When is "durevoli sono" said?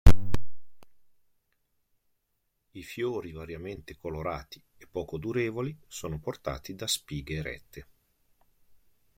5.19-6.17